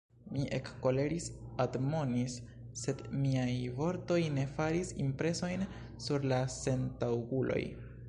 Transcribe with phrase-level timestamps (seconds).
[0.35, 1.27] Mi ekkoleris,
[1.65, 2.39] admonis,
[2.85, 3.53] sed miaj
[3.83, 5.71] vortoj ne faris impresojn
[6.07, 7.65] sur la sentaŭguloj.